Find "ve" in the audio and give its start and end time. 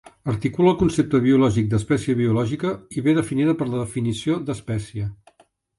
3.09-3.17